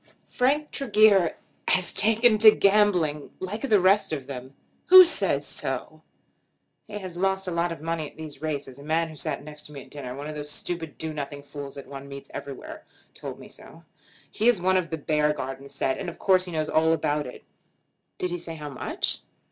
Frank 0.29 0.71
Tregear 0.71 1.37
has 1.67 1.93
taken 1.93 2.39
to 2.39 2.49
gambling, 2.49 3.29
like 3.39 3.61
the 3.69 3.79
rest 3.79 4.11
of 4.11 4.25
them." 4.25 4.55
"Who 4.87 5.05
says 5.05 5.45
so?" 5.45 6.01
"He 6.87 6.97
has 6.97 7.15
lost 7.15 7.47
a 7.47 7.51
lot 7.51 7.71
of 7.71 7.81
money 7.83 8.09
at 8.09 8.17
these 8.17 8.41
races. 8.41 8.79
A 8.79 8.83
man 8.83 9.09
who 9.09 9.15
sat 9.15 9.43
next 9.43 9.69
me 9.69 9.83
at 9.83 9.91
dinner, 9.91 10.15
one 10.15 10.25
of 10.25 10.33
those 10.33 10.49
stupid 10.49 10.97
do 10.97 11.13
nothing 11.13 11.43
fools 11.43 11.75
that 11.75 11.85
one 11.85 12.07
meets 12.09 12.31
everywhere, 12.33 12.83
told 13.13 13.37
me 13.37 13.47
so. 13.47 13.83
He 14.31 14.47
is 14.47 14.59
one 14.59 14.75
of 14.75 14.89
the 14.89 14.97
Beargarden 14.97 15.69
set, 15.69 15.99
and 15.99 16.09
of 16.09 16.17
course 16.17 16.45
he 16.45 16.51
knows 16.51 16.67
all 16.67 16.93
about 16.93 17.27
it." 17.27 17.43
"Did 18.17 18.31
he 18.31 18.39
say 18.39 18.55
how 18.55 18.69
much?" 18.69 19.21